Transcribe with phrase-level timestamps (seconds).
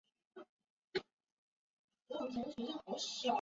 [2.07, 3.29] 现在称为警察大厦公寓。